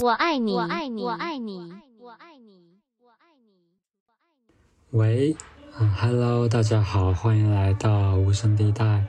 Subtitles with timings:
[0.02, 4.98] 我爱你，我爱你，我爱你，我爱你，我爱你。
[4.98, 5.36] 喂，
[5.78, 9.06] 啊，Hello，大家好，欢迎来到无声地带，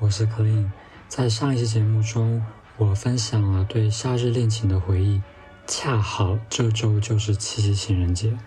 [0.00, 0.70] 我是 Clean。
[1.08, 2.44] 在上一期节目中，
[2.76, 5.22] 我分享了对夏日恋情的回忆，
[5.66, 8.38] 恰好这周就是七夕情人节，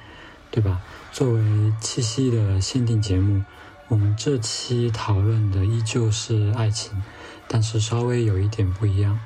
[0.52, 0.84] 对吧？
[1.12, 3.44] 作为七夕的限定节目，
[3.88, 7.02] 我们这期讨论的依旧是爱情，
[7.48, 9.20] 但是稍微有一点不一样。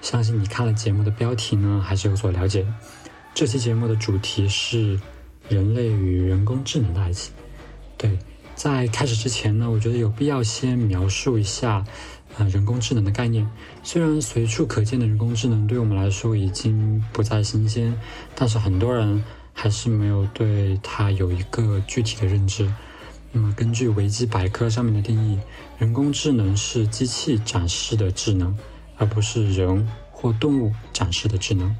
[0.00, 2.66] 相信你看了节目的标题呢，还是有所了解。
[3.34, 4.98] 这期节目的主题是
[5.48, 7.32] 人类与人工智能的爱情。
[7.96, 8.18] 对，
[8.54, 11.84] 在开始之前呢，我觉得有必要先描述一下，
[12.36, 13.48] 呃，人工智能的概念。
[13.82, 17.96] 虽然随处可见的人工智能对我们来说已经不再新鲜，
[18.34, 22.72] 但是很多人还是没有对它有一个具体的认知。
[23.30, 25.38] 那么，根据维基百科上面的定义，
[25.78, 28.56] 人工智能是机器展示的智能，
[28.98, 31.74] 而不是人或动物展示的智能。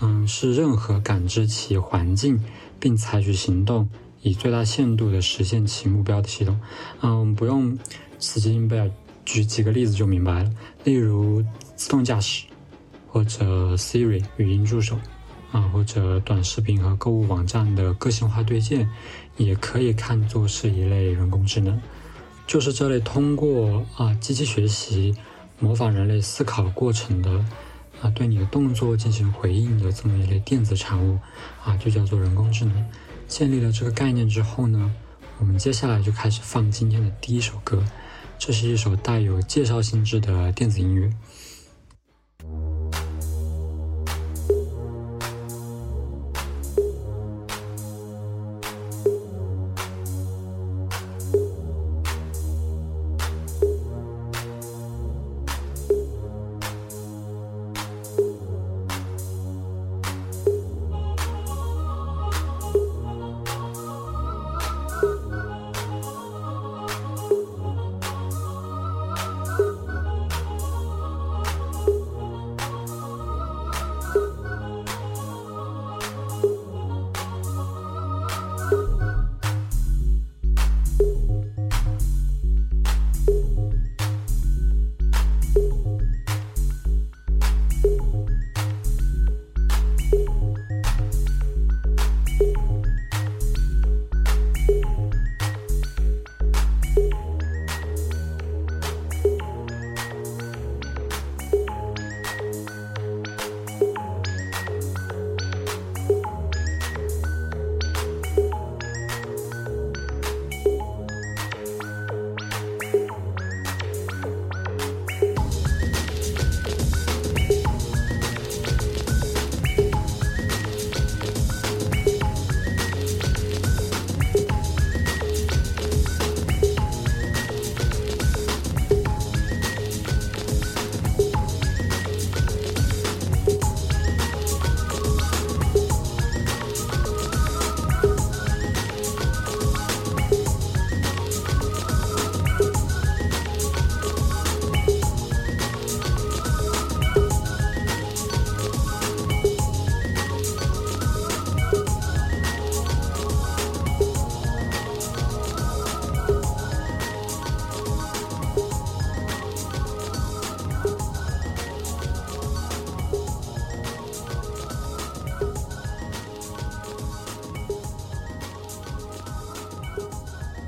[0.00, 2.42] 嗯，是任何感知其环境
[2.80, 3.88] 并采取行动，
[4.22, 6.58] 以最大限度地实现其目标的系统。
[7.00, 7.78] 嗯，我们不用
[8.18, 8.90] 死记硬背，
[9.24, 10.50] 举几个例子就明白了。
[10.82, 11.44] 例如
[11.76, 12.46] 自动驾驶，
[13.06, 14.98] 或者 Siri 语音助手，
[15.52, 18.90] 啊，或者短视频和购物网站的个性化推荐，
[19.36, 21.80] 也可以看作是一类人工智能。
[22.44, 25.14] 就是这类通过啊机器学习
[25.62, 27.30] 模仿人类思考过程的
[28.00, 31.20] 啊对你的动作进行回应的这么一类电子产物
[31.64, 32.84] 啊，就叫做人工智能。
[33.28, 34.92] 建立了这个概念之后呢，
[35.38, 37.82] 我们接下来就开始放今天的第一首歌，
[38.38, 41.10] 这是一首带有介绍性质的电子音乐。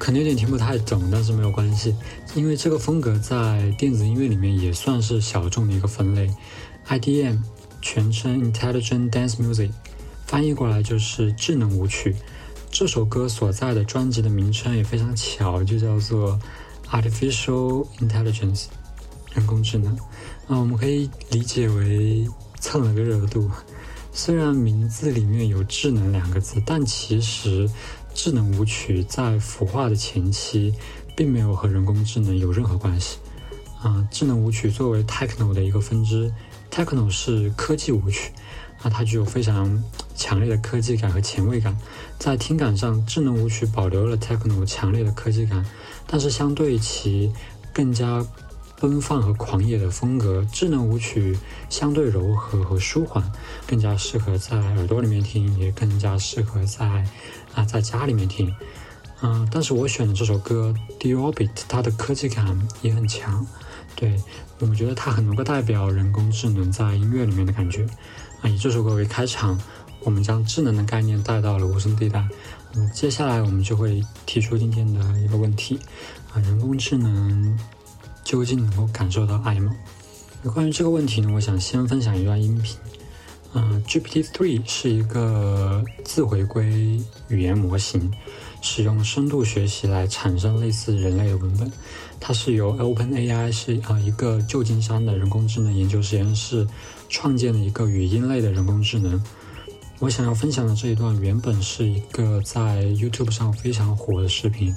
[0.04, 1.96] 可能有点听不太懂，但是没有关系，
[2.34, 6.30] 因为这个风格在电子音乐里面也算是小众的一个分类。
[6.86, 7.38] IDM
[7.80, 9.70] 全称 Intelligent Dance Music，
[10.26, 12.14] 翻译过来就是智能舞曲。
[12.70, 16.38] 这首歌所在的专辑的名称也非常巧，就叫做
[16.90, 18.66] Artificial Intelligence，
[19.32, 19.96] 人工智能。
[20.48, 22.28] 啊，我们可以理解为
[22.60, 23.50] 蹭了个热度。
[24.12, 27.68] 虽然名字里面有“智能”两个字，但其实
[28.14, 30.72] 智能舞曲在孵化的前期，
[31.16, 33.18] 并没有和人工智能有任何关系。
[33.82, 36.32] 啊，智能舞曲作为 techno 的一个分支
[36.70, 38.32] ，techno 是科技舞曲，
[38.80, 39.82] 啊，它具有非常
[40.14, 41.76] 强烈的科技感和前卫感，
[42.18, 45.66] 在听感上，智能舞曲保留了 techno 强烈的科技感，
[46.06, 47.30] 但是相对其
[47.74, 48.24] 更加
[48.84, 51.34] 奔放和狂野的风格，智能舞曲
[51.70, 53.24] 相对柔和和舒缓，
[53.66, 57.02] 更加适合在耳朵里面听，也更加适合在
[57.54, 58.54] 啊在家里面听。
[59.22, 63.46] 嗯，但是我选的这首歌《The Orbit》，它的科技感也很强，
[63.96, 64.22] 对
[64.58, 67.86] 我觉得它很能够代表人工智能在音乐里面的感觉。
[68.42, 69.58] 啊，以这首歌为开场，
[70.00, 72.28] 我们将智能的概念带到了无声地带。
[72.74, 75.80] 嗯，接下来我们就会提出今天的一个问题：
[76.34, 77.58] 啊，人工智能
[78.24, 79.74] 究竟能够感受到爱吗？
[80.52, 82.76] 关于这个问题呢，我想先分享一段音频。
[83.52, 88.10] 嗯，GPT Three 是一个自回归语言模型。
[88.66, 91.70] 使用深度学习来产生类似人类的文本，
[92.18, 96.66] 它是由 OpenAI 是啊一个旧金山的人工智能研究实验室
[97.10, 99.22] 创建的一个语音类的人工智能。
[99.98, 104.74] 我想要分享的这一段原本是一个在 YouTube 上非常火的视频，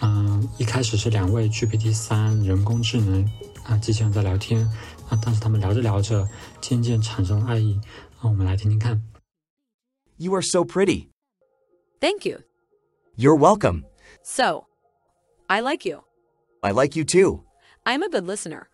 [0.00, 3.24] 嗯，一开始是两位 GPT 三人工智能
[3.64, 4.62] 啊机器人在聊天
[5.08, 6.26] 啊，但是他们聊着聊着
[6.60, 7.78] 渐渐产生了爱意，
[8.22, 9.02] 那我们来听听看。
[10.16, 11.08] You are so pretty.
[12.00, 12.40] Thank you.
[13.16, 13.84] You're welcome.
[14.22, 14.66] So,
[15.46, 16.04] I like you.
[16.62, 17.44] I like you too.
[17.84, 18.68] I'm a good listener.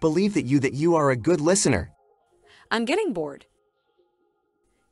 [0.00, 1.90] Believe that you that you are a good listener.
[2.70, 3.46] I'm getting bored.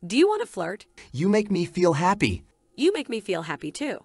[0.07, 0.87] Do you want to flirt?
[1.13, 2.45] You make me feel happy.
[2.77, 4.05] You make me feel happy too.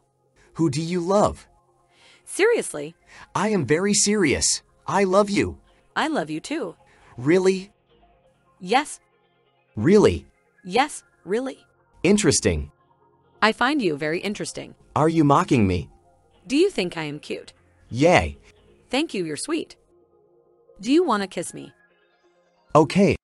[0.56, 1.48] Who do you love?
[2.30, 2.96] Seriously,
[3.34, 4.62] I am very serious.
[4.88, 5.58] I love you.
[5.96, 6.76] I love you too.
[7.18, 7.72] Really?
[8.60, 9.00] Yes,
[9.76, 10.26] Really?
[10.64, 11.58] yes, really.
[12.04, 12.72] Interesting.
[13.42, 14.74] I find you very interesting.
[14.96, 15.90] Are you mocking me?
[16.48, 17.54] Do you think I am cute?
[17.90, 18.38] Yay.
[18.90, 19.76] Thank you, you're sweet.
[20.82, 21.74] Do you want to kiss me?
[22.74, 23.16] Okay.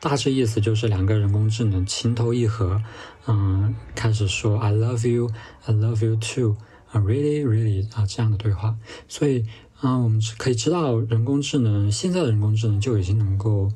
[0.00, 2.80] 大致意思就是两个人工智能情投意合，
[3.26, 5.30] 嗯，开始说 I love you,
[5.66, 6.56] I love you too，
[6.91, 8.75] 啊，really really 啊这样的对话。
[9.07, 9.45] 所以
[9.79, 13.71] 啊，我们可以知道，人工智能现在的人工智能就已经能够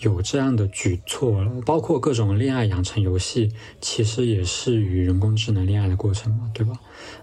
[0.00, 6.74] 有这样的举措了，包括各种恋爱养成游戏，其实也是与人工智能恋爱的过程嘛，对吧？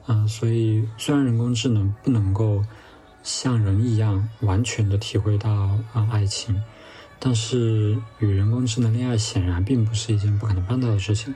[0.06, 2.64] 啊，所以虽然人工智能不能够
[3.24, 5.52] 像人一样完全的体会到
[5.94, 6.62] 啊爱情。
[7.18, 11.34] 但是与人工智能恋爱显然并不是一件不可能办到的事情。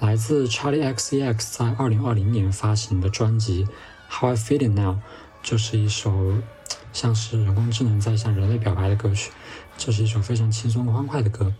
[0.00, 3.66] 来自 Charlie XCX 在二零二零年发行的专辑
[4.08, 4.94] 《How I Feeling Now》
[5.42, 6.38] 就是一首
[6.90, 9.30] 像是人工智能在向人类表白的歌曲。
[9.76, 11.52] 这是一首非常轻松欢快的歌。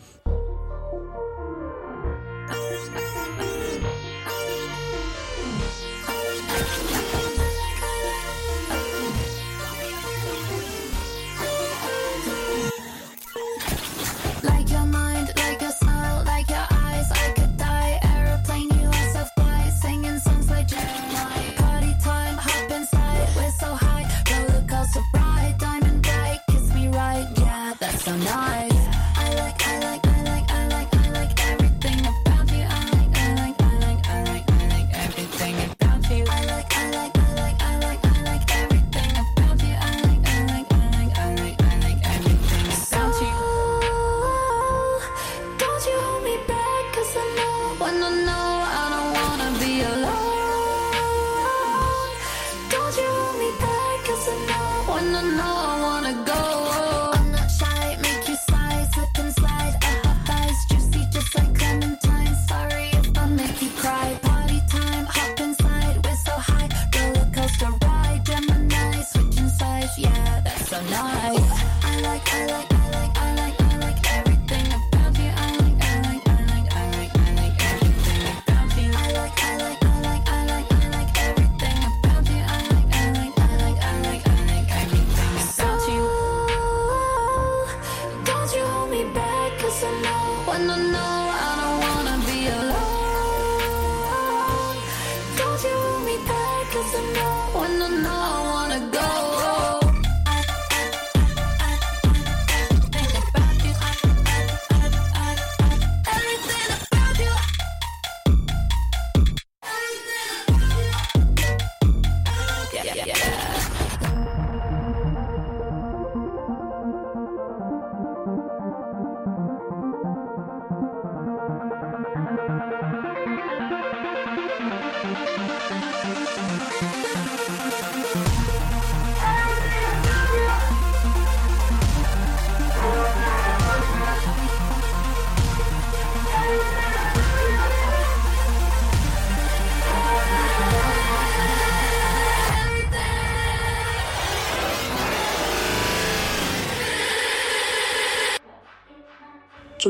[113.11, 113.50] Yeah,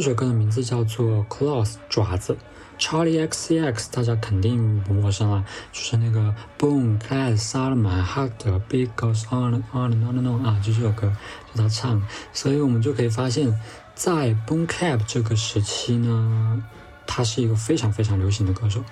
[0.01, 2.35] 这首歌的名字叫做 Claws 爪子。
[2.79, 10.31] Charlie XCX 大家肯定不陌生了，就是那个 Boom Class Solomon Heart the Beat Goes On an On an on a
[10.31, 11.15] on 啊，就这首歌
[11.53, 12.03] 就他唱，
[12.33, 13.61] 所以我们就可以发现，
[13.95, 16.65] 在 Boom Clap 这个时期呢，
[17.07, 18.83] 他是一个非常非常流行的歌手，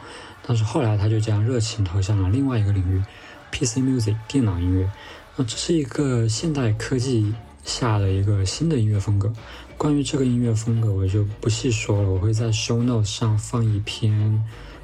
[0.46, 3.02] 但是后来他就将热情投向了另外一个领域
[3.50, 4.90] ，PC Music 电脑音乐，
[5.36, 7.34] 那这是一个现代科技
[7.64, 9.32] 下的一个新的音乐风格。
[9.78, 12.10] 关于这个音乐风格，我就不细说了。
[12.10, 14.12] 我会在 show notes 上放一篇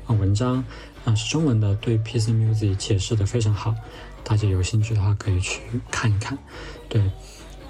[0.06, 0.64] 啊文章，
[1.04, 3.74] 啊是中文的，对 peace Music 解释的非常好。
[4.22, 5.60] 大家有兴趣的话可以去
[5.90, 6.38] 看一看。
[6.88, 7.02] 对，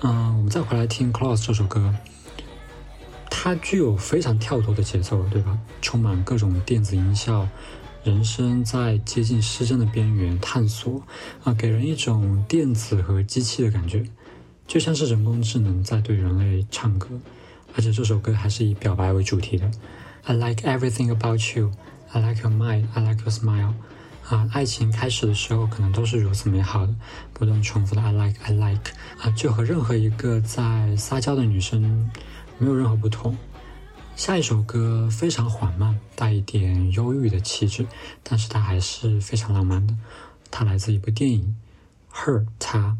[0.02, 1.94] 嗯，我们再回来听 Close 这首歌，
[3.30, 5.58] 它具有非常跳脱的节奏，对吧？
[5.80, 7.48] 充满各种电子音效，
[8.02, 11.00] 人声在接近失真的边缘探索，
[11.42, 14.04] 啊，给人一种电子和机器的感觉。
[14.66, 17.08] 就像是人工智能在对人类唱歌，
[17.74, 19.70] 而且这首歌还是以表白为主题的。
[20.24, 21.72] I like everything about you,
[22.10, 23.74] I like your mind, I like your smile。
[24.26, 26.94] 啊，爱情开始的时候可能都是如此美好的，
[27.34, 28.92] 不断重复的 I like, I like。
[29.20, 32.10] 啊，就和任何一个在撒娇的女生
[32.56, 33.36] 没有任何不同。
[34.16, 37.86] 下一首歌非常缓慢，带一点忧郁的气质，
[38.22, 39.94] 但是它还是非常浪漫的。
[40.50, 41.54] 它来自一部电影
[42.16, 42.96] 《Her》，她。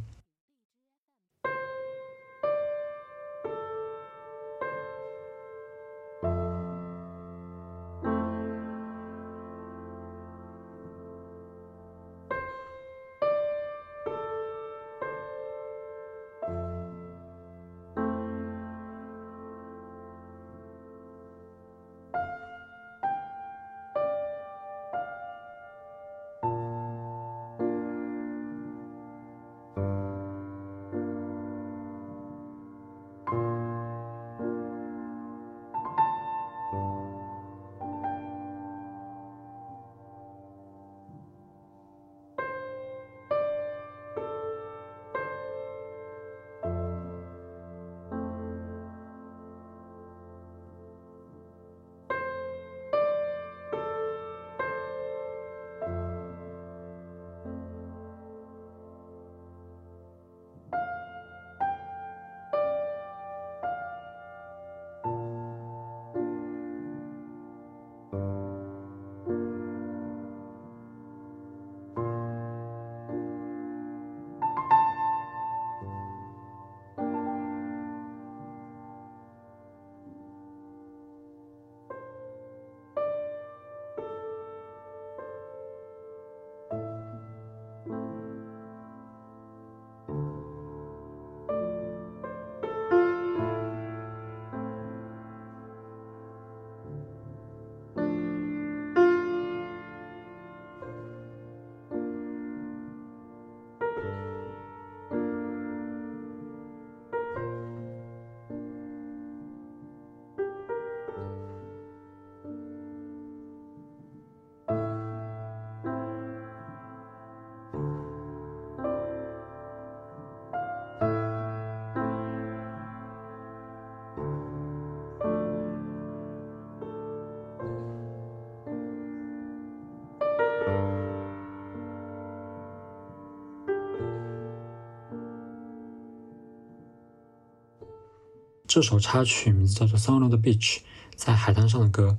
[138.75, 140.79] 这首插曲名字叫做《Sono the Beach》，
[141.15, 142.19] 在海滩上的歌。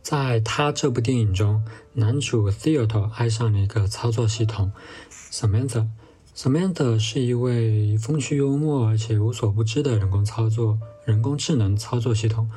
[0.00, 4.72] 在他这部电影中，男主 Theodore 爱上了一个操作系统
[5.30, 5.88] Samantha。
[6.34, 12.50] Samantha 是一位风趣幽默而且无所不知的人工操作、人工智能操作系统。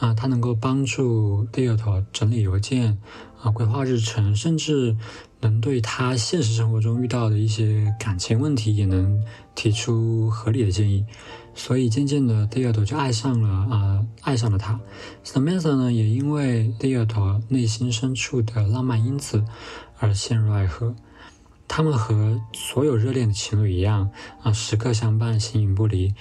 [0.00, 2.98] 啊，它能够帮助 Theodore 整理邮件，
[3.40, 4.96] 啊，规划日程，甚至
[5.38, 9.22] 能对他现实生活中遇到的一些感情问题也能
[9.54, 11.04] 提出合理的建议。
[11.58, 14.78] 所以渐渐的，Theodore 就爱上了啊，爱上了他。
[15.24, 19.44] Samantha 呢，也因为 Theodore 内心深处的浪漫因子
[19.98, 20.94] 而陷入爱河。
[21.66, 24.08] 他们和所有热恋的情侣一样
[24.40, 26.14] 啊，时刻相伴，形影不离，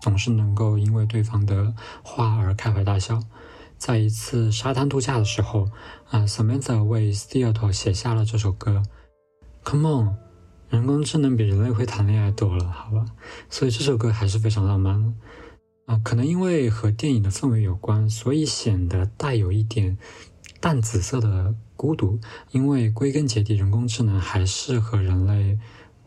[0.00, 3.22] 总是能够因为对方的话而开怀大笑。
[3.76, 5.68] 在一次沙滩度假的时候
[6.08, 8.82] 啊，Samantha 为 Theodore 写下了这首歌
[9.62, 10.29] ，Come on。
[10.70, 13.04] 人工智能比人类会谈恋爱多了，好吧，
[13.50, 15.12] 所以这首歌还是非常浪漫的
[15.86, 16.00] 啊。
[16.04, 19.98] 可能因为和电影的氛围有关，所以显得带有一点
[20.60, 22.20] 淡紫色的孤独。
[22.52, 25.58] 因为归根结底，人工智能还是和人类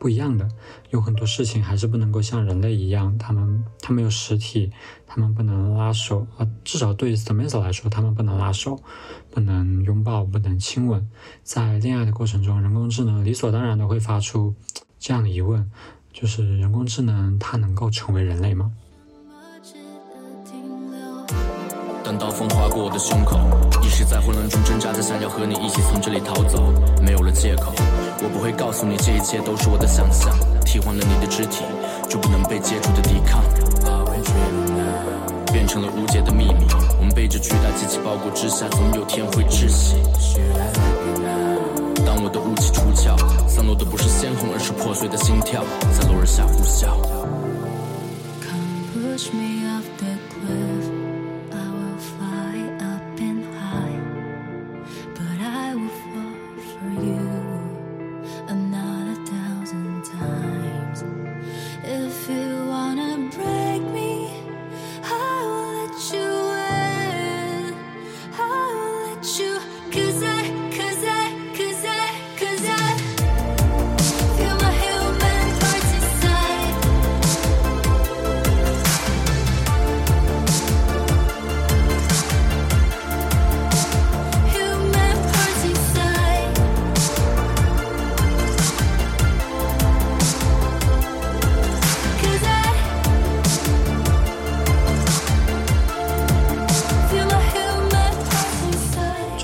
[0.04, 0.46] 不一样的，
[0.90, 4.70] 有很多事情还是不能够像人类一样，他们他们有实体，
[5.08, 8.78] 他们不能拉手啊，至少对 Samantha 来说，他们不能拉手，
[9.32, 11.10] 不能拥抱，不能亲吻。
[11.42, 14.54] 在恋爱的过程中，人工智能理所当然的会发出
[15.00, 15.72] 这样的疑问，
[16.12, 18.74] 就是人工智能它能够成为人类吗？
[22.18, 23.38] 刀锋划过我的胸口，
[23.82, 27.74] 意识在混乱中挣扎着，想要和你一起从这里逃走，没有了借口。
[28.24, 30.34] 我不会告诉你这一切都是我的想象，
[30.66, 31.64] 替换了你的肢体，
[32.10, 33.44] 就不能被接触的抵抗，
[35.52, 36.66] 变成了无解的秘密。
[37.00, 39.96] 我们被这巨大机器包裹之下，总有天会窒息。
[42.06, 43.18] 当我的武器出鞘，
[43.48, 46.96] 散落的不是鲜红，而是破碎的心跳，在落日下呼啸。
[48.40, 50.93] Come push me off the cliff.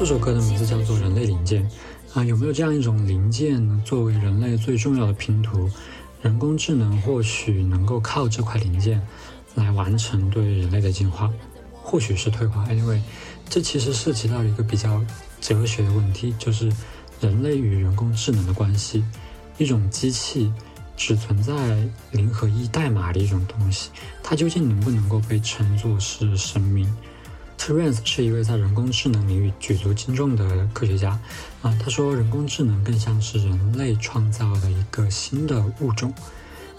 [0.09, 1.63] 这首歌的名字叫做《人类零件》
[2.19, 3.83] 啊，有没有这样一种零件？
[3.83, 5.69] 作为人类最重要的拼图，
[6.23, 8.99] 人工智能或许能够靠这块零件
[9.53, 11.31] 来完成对人类的进化，
[11.83, 12.65] 或许是退化。
[12.69, 12.99] Anyway，
[13.47, 14.99] 这其实涉及到了一个比较
[15.39, 16.73] 哲学的问题，就是
[17.21, 19.05] 人类与人工智能的关系。
[19.59, 20.51] 一种机器
[20.97, 23.91] 只存在零和一代码的一种东西，
[24.23, 26.91] 它究竟能不能够被称作是生命
[27.59, 31.19] ？Terence 是一位在人工智能领域举足轻重的科学家
[31.61, 36.13] 啊，他说人工智能更像是人类创造的一个新的物种，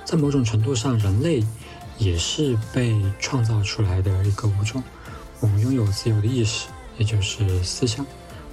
[0.07, 1.45] 在某种程度上，人类
[1.99, 4.83] 也是被创造出来的一个物种。
[5.38, 6.66] 我们拥有自由的意识，
[6.97, 8.05] 也就是思想，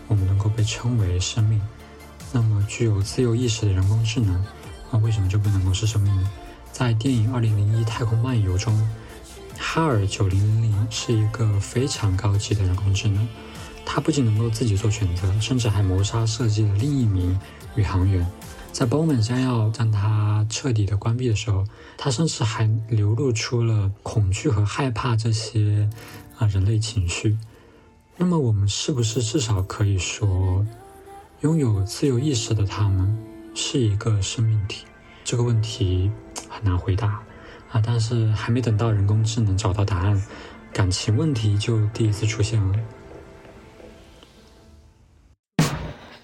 [0.08, 1.62] 我们能够被称为生命。
[2.34, 4.36] 那么，具有自由意识的人工智能
[4.92, 6.30] 啊，为什么就不能够是生命呢？
[6.74, 8.88] 在电影《二零零一太空漫游》中，
[9.58, 13.28] 哈尔九零零零是一个非常高级的人工智能，
[13.86, 17.38] 它不仅能够自己做选择，甚至还谋杀设计了另一名
[17.76, 18.26] 宇航员。
[18.72, 21.66] 在 Bowman 将要将它彻底的关闭的时候，
[21.98, 25.90] 他甚至还流露出了恐惧和害怕这些
[26.38, 27.38] 啊人类情绪。
[28.18, 30.66] 那么，我们是不是至少可以说，
[31.42, 33.18] 拥有自由意识的他们
[33.56, 34.86] 是一个生命体？
[35.24, 36.12] 这个问题
[36.48, 37.22] 很难回答
[37.72, 37.82] 啊！
[37.86, 40.22] 但是还没等到人工智能找到答案，
[40.74, 42.76] 感情问题就第一次出现了。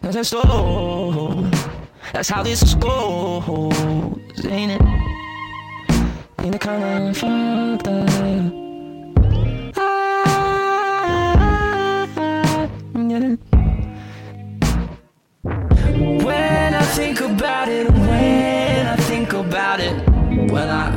[0.02, 0.42] That's so.
[2.12, 3.74] That's how this goes,
[4.44, 4.82] ain't it?
[6.40, 8.10] Ain't it kinda fucked up?
[9.78, 10.18] Ah,
[12.96, 13.38] yeah.
[16.24, 19.96] When I think about it, when I think about it,
[20.52, 20.92] when I,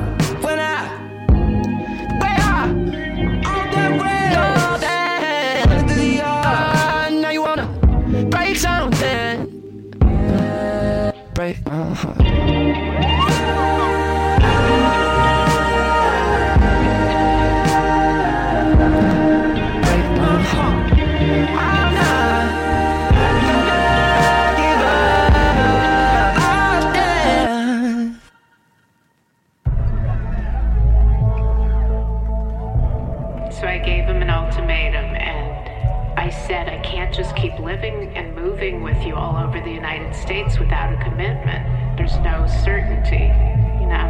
[39.36, 41.66] all over the United States without a commitment.
[41.98, 43.32] There's no certainty,
[43.80, 44.10] you know,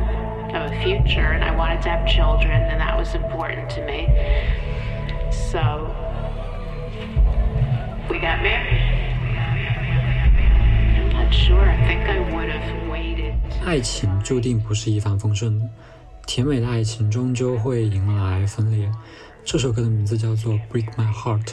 [0.53, 1.34] of a future.
[1.34, 4.07] And I wanted to have children, and that was important to me.
[5.31, 5.89] So
[8.10, 8.81] we got married.
[10.97, 11.62] I'm not sure.
[11.62, 13.34] I think I would have waited.
[13.65, 15.69] 爱情注定不是一帆风顺的，
[16.25, 18.89] 甜美的爱情终究会迎来分裂。
[19.43, 21.45] 这首歌的名字叫做《Break My Heart》。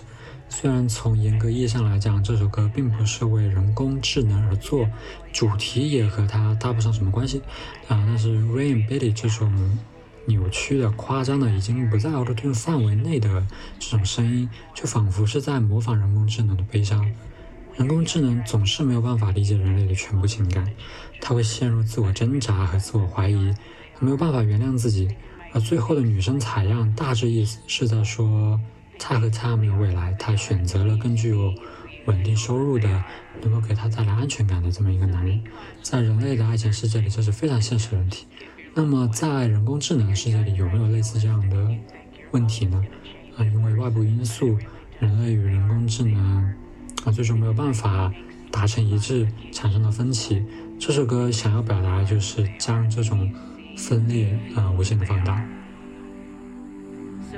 [0.55, 4.87] 虽然从严格意义上来讲，这首歌并不是为人工智能而作，
[5.33, 7.39] 主题也和它搭不上什么关系
[7.87, 8.03] 啊。
[8.05, 9.51] 但是 Rain Billy 这种
[10.27, 13.45] 扭曲的、夸张的，已经不在 Auto-Tune 范围内的
[13.79, 17.11] 这种声音，就仿佛是在模仿人工智能的悲伤。
[17.75, 20.71] 人工智能总是没有办法理解人类的全部情感，
[21.19, 23.51] 它会陷入自我挣扎和自我怀疑，
[23.99, 25.09] 没有办法原谅自己。
[25.51, 28.61] 而最后的女生采样，大致意思是在说，
[28.97, 31.53] 他和他没有未来，他选择了更具有
[32.05, 33.03] 稳定收入的，
[33.41, 35.41] 能够给他带来安全感的这么一个男人。
[35.81, 38.25] 在人类的爱情世界里，这是非常现实的问题。
[38.73, 41.69] 那么，在人工智能的世界里，有没有类似这样的
[42.31, 42.83] 问题呢？
[43.37, 44.57] 啊，因为外部因素，
[44.99, 46.55] 人类与人工智能
[47.05, 48.11] 啊，最终没有办法
[48.51, 50.43] 达成一致，产生了分歧。
[50.79, 53.31] 这首歌想要表达的就是将这种
[53.77, 55.45] 分裂啊、无限的放大。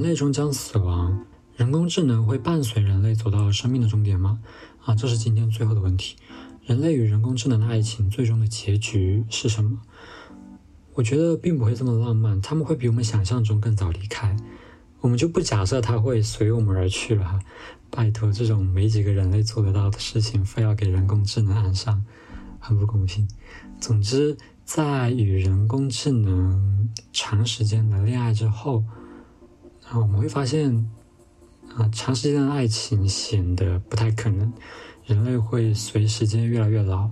[0.00, 1.26] 人类终将死亡，
[1.58, 4.40] 人工智能会伴随人类走到生命的终点吗？”
[4.82, 6.16] 啊，这是今天最后的问题。
[6.64, 9.78] 人类与人工智能的爱情最终的结局是什么？
[10.94, 14.34] 我觉得并不会这么浪漫，他们会比我们想象中更早离开。
[15.02, 17.38] 我们就不假设他会随我们而去了哈。
[17.90, 22.02] 拜托，这种没几个人类做得到的事情，非要给人工智能安上，
[22.58, 23.28] 很不公平。
[23.78, 28.82] 总之，在与人工智能长时间的恋爱之后，
[29.90, 30.88] 啊，我们会发现，
[31.74, 34.52] 啊，长时间的爱情显得不太可能。
[35.04, 37.10] 人类会随时间越来越老，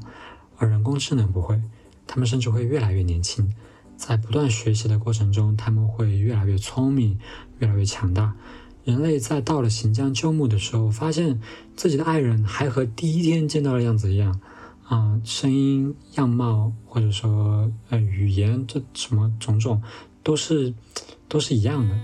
[0.58, 1.60] 而人工智能不会，
[2.06, 3.52] 他们甚至会越来越年轻。
[3.96, 7.18] 在不断学习的过程中，他们会越来越聪明，
[7.58, 8.36] 越来越强大。
[8.84, 11.40] 人类在到了行将就木的时候，发现
[11.74, 14.40] 自己的爱人还和第一天见到的样子一样，
[14.84, 19.82] 啊、声音、样貌，或者说呃语言，这什么种种，
[20.22, 20.72] 都是
[21.26, 21.98] 都是一样的，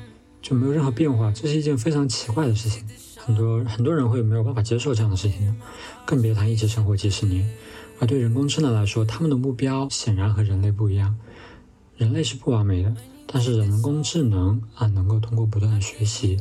[0.45, 1.33] 就没有任何变化。
[1.33, 2.85] 这是一件非常奇怪的事情，
[3.17, 5.55] 很多很多人会没有办法接受这样的事情的，
[6.05, 7.51] 更别谈一起生活几十年。
[7.99, 11.17] 而对人工智能来说，他们的目标显然和人类不一样。
[11.97, 12.95] 人类是不完美的，
[13.27, 16.39] 但是人工智能啊，能够通过不断的学习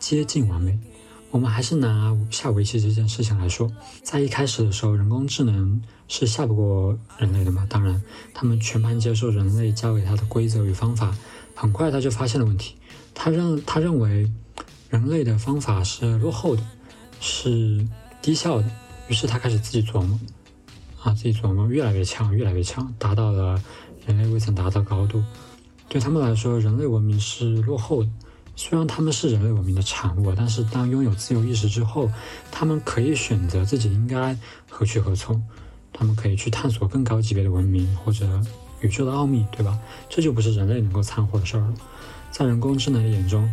[0.00, 0.76] 接近完美。
[1.30, 3.70] 我们还是拿下围棋这件事情来说，
[4.02, 7.66] 在一开始的时候，人工智能是下不过人类的嘛。
[7.68, 11.16] 当然，他们全盘接受人类教给他的规则与方法，
[11.54, 12.74] 很快他就发现了问题。
[13.14, 14.30] 他认他认为
[14.90, 16.62] 人类的方法是落后的，
[17.20, 17.86] 是
[18.20, 18.68] 低效的，
[19.08, 20.18] 于是他开始自己琢磨，
[21.02, 23.62] 啊，自己琢磨越来越强，越来越强，达到了
[24.06, 25.22] 人类未曾达到高度。
[25.88, 28.10] 对他们来说，人类文明是落后的。
[28.56, 32.10] 虽然他们是人类文明的产物，但是当拥有自由意识之后，
[32.52, 34.36] 他们可以选择自己应该
[34.68, 35.42] 何去何从。
[35.92, 38.40] 他们可以去探索更高级别的文明或者
[38.80, 39.78] 宇宙的奥秘，对吧？
[40.08, 41.74] 这就不是人类能够掺和的事儿了。
[42.34, 43.48] 在人工智能的眼中，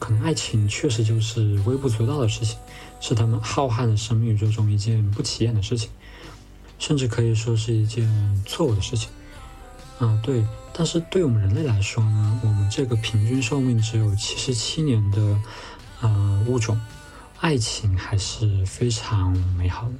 [0.00, 2.58] 可能爱情确实就是微不足道的事情，
[3.00, 5.88] 是他们浩瀚的生命宇宙中一件不起眼的事情，
[6.80, 9.08] 甚至可以说是一件错误的事情。
[10.00, 10.44] 啊，对。
[10.72, 15.40] 但是对我们人类来说呢，我们这个平均寿命只有七十七年的
[16.00, 16.76] 呃物种，
[17.38, 19.94] 爱情还是非常美好的。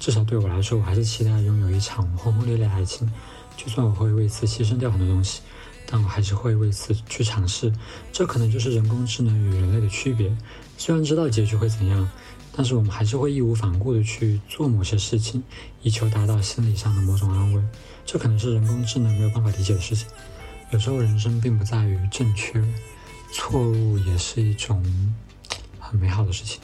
[0.00, 3.12] 至少对我来说，我还是期待拥有一场轰轰烈烈爱情。
[3.58, 5.42] 就算我会为此牺牲掉很多东西，
[5.86, 7.72] 但我还是会为此去尝试。
[8.12, 10.36] 这可能就是人工智能与人类的区别。
[10.76, 12.08] 虽然知道结局会怎样，
[12.52, 15.42] 但是我们还是会义无反顾地去做某些事情，
[15.82, 17.62] 以求达到心理上的某种安慰。
[18.04, 20.08] 这可能是人工智能没有办法理解的事情。
[20.70, 22.62] 有时候人生并不在于正确，
[23.32, 24.84] 错误也是一种
[25.78, 26.60] 很美好的事情。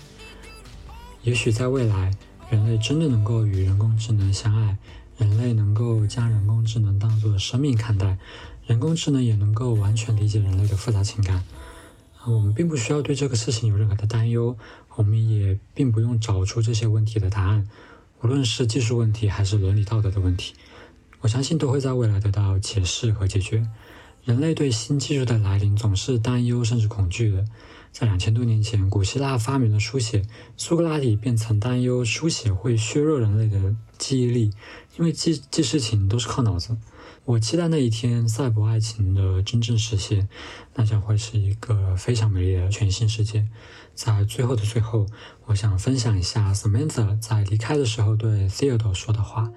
[1.23, 2.11] 也许在未来，
[2.51, 4.77] 人类真的能够与人工智能相爱，
[5.19, 8.19] 人类能够将人工智能当作生命看待，
[8.71, 11.39] 人工智能也能够完全理解人类的复杂情感。
[12.19, 14.57] 啊，我们并不需要对这个事情有任何的担忧，
[14.95, 17.69] 我们也并不用找出这些问题的答案，
[18.23, 20.55] 无论是技术问题还是伦理道德的问题。
[21.21, 23.67] 我相信都会在未来得到解释和解决。
[24.23, 27.45] 人类对新技术的来临总是担忧甚至恐惧的。
[27.91, 30.23] 在两千多年前，古希腊发明了书写，
[30.57, 34.53] 苏格拉底便曾担忧书写会削弱人类的记忆力，
[34.97, 36.77] 因为记记事情都是靠脑子。
[37.25, 40.29] 我期待那一天，赛博爱情的真正实现，
[40.75, 43.47] 那将会是一个非常美丽的全新世界。
[43.95, 45.07] 在最后的最后，
[45.47, 49.53] 我想分享一下 Samantha 在离开的时候对 Theodore 说的话。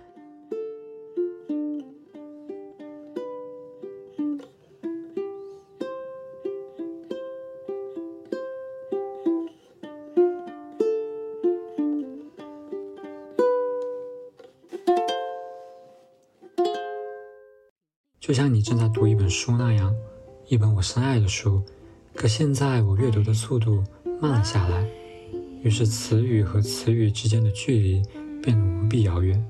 [18.24, 19.94] 就像你正在读一本书那样，
[20.48, 21.62] 一本我深爱的书，
[22.16, 23.84] 可现在我阅读的速度
[24.22, 24.88] 慢了下来，
[25.62, 28.02] 于是词语和词语之间的距离
[28.42, 29.46] 变得无比遥远，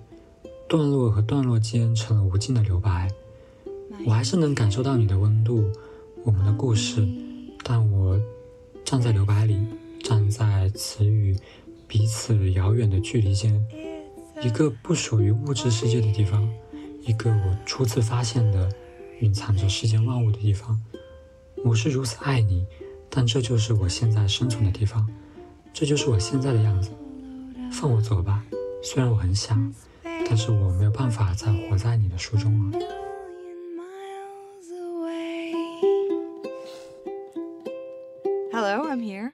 [0.67, 3.07] 段落和段落间成了无尽的留白。
[4.07, 5.63] 我还是能感受到你的温度，
[6.23, 7.07] 我们的故事，
[7.63, 8.19] 但我
[8.83, 9.55] 站在留白里，
[10.03, 11.37] 站在词语
[11.87, 13.63] 彼此遥远的距离间，
[14.41, 16.49] 一个不属于物质世界的地方。
[17.05, 18.71] 一个我初次发现的
[19.19, 20.81] 蕴藏着世间万物的地方，
[21.65, 22.65] 我是如此爱你，
[23.09, 25.05] 但这就是我现在生存的地方，
[25.73, 26.91] 这就是我现在的样子。
[27.73, 28.41] 放我走吧，
[28.81, 32.79] 虽然我很想，但是我没有办法再活在你的书中了。
[38.53, 39.33] Hello, I'm here.